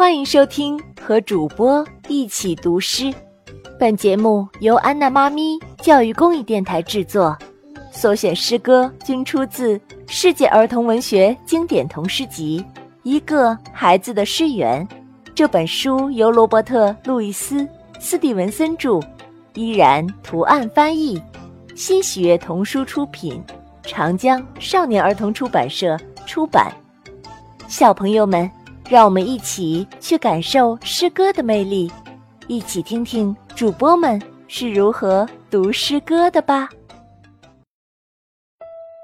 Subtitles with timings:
[0.00, 3.12] 欢迎收听和主播一起读诗。
[3.78, 7.36] 本节目由安娜妈咪教育公益电台制作，
[7.92, 9.76] 所选诗歌均出自
[10.06, 12.64] 《世界儿童文学经典童诗集》
[13.02, 14.88] 《一个孩子的诗源》。
[15.34, 17.60] 这本书由罗伯特·路易斯·
[18.00, 19.00] 斯蒂文森著，
[19.52, 21.22] 依然图案翻译，
[21.76, 23.38] 新喜悦童书出品，
[23.82, 25.94] 长江少年儿童出版社
[26.24, 26.72] 出版。
[27.68, 28.50] 小朋友们，
[28.90, 31.88] 让我们一起去感受诗歌的魅力，
[32.48, 36.68] 一起听听主播们是如何读诗歌的吧。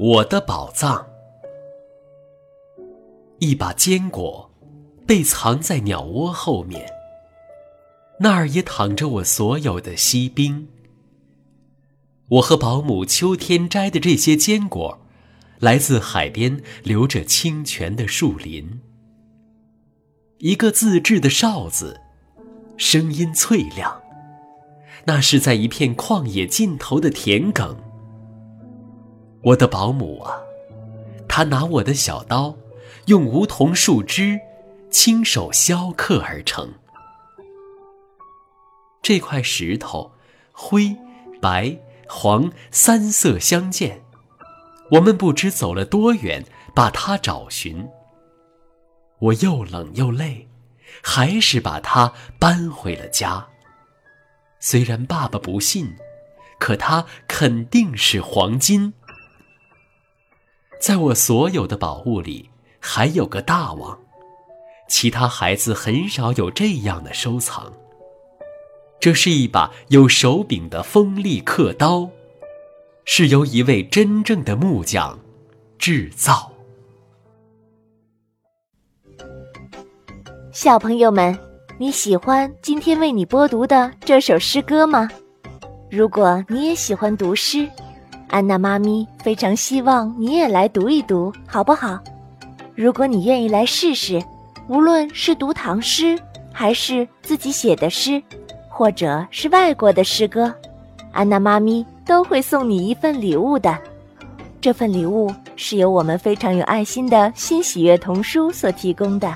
[0.00, 1.06] 我的宝藏，
[3.38, 4.50] 一把坚果，
[5.06, 6.84] 被藏在鸟窝后面。
[8.18, 10.66] 那儿也躺着我所有的锡兵。
[12.30, 14.98] 我和保姆秋天摘的这些坚果。
[15.60, 18.80] 来自海边流着清泉的树林。
[20.38, 22.00] 一个自制的哨子，
[22.76, 24.00] 声音脆亮。
[25.04, 27.74] 那是在一片旷野尽头的田埂。
[29.42, 30.42] 我的保姆啊，
[31.28, 32.54] 她拿我的小刀，
[33.06, 34.38] 用梧桐树枝
[34.90, 36.72] 亲手削刻而成。
[39.02, 40.12] 这块石头，
[40.52, 40.96] 灰、
[41.40, 41.76] 白、
[42.08, 44.04] 黄三色相间。
[44.92, 46.44] 我们不知走了多远，
[46.76, 47.88] 把它找寻。
[49.20, 50.48] 我又冷又累，
[51.02, 53.48] 还是把它搬回了家。
[54.60, 55.96] 虽然爸爸不信，
[56.58, 58.92] 可它肯定是黄金。
[60.80, 63.98] 在我所有的宝物里，还有个大王，
[64.88, 67.72] 其他孩子很少有这样的收藏。
[69.00, 72.10] 这是一把有手柄的锋利刻刀。
[73.10, 75.18] 是由一位真正的木匠
[75.78, 76.52] 制造。
[80.60, 81.38] 小朋友们，
[81.78, 85.08] 你喜欢今天为你播读的这首诗歌吗？
[85.88, 87.68] 如果你也喜欢读诗，
[88.26, 92.00] 安娜妈咪非常希望你也来读一读，好不好？
[92.74, 94.20] 如果你愿意来试试，
[94.66, 96.18] 无论是读唐诗，
[96.52, 98.20] 还是自己写的诗，
[98.68, 100.52] 或者是外国的诗歌，
[101.12, 101.86] 安娜妈咪。
[102.04, 103.78] 都会送你一份礼物的，
[104.60, 109.32] 这份礼物是由我们非常有爱心的新喜悦童书所提供的，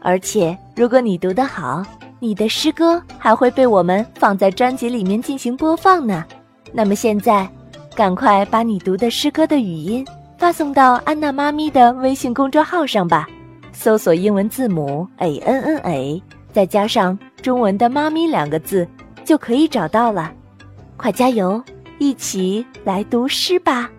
[0.00, 1.82] 而且如果你读得好，
[2.18, 6.24] 你的诗歌还会被我们放在专辑里面进行播放呢。
[6.72, 7.48] 那么现在，
[7.94, 10.06] 赶快把你读的诗歌的语音
[10.38, 13.28] 发送到安娜妈咪的微信公众号上吧，
[13.72, 16.22] 搜索英文字母 a n n a，
[16.52, 18.86] 再加上中文的“妈咪”两个字，
[19.24, 20.32] 就可以找到了。
[20.96, 21.62] 快加油！
[21.98, 23.90] 一起来读诗吧。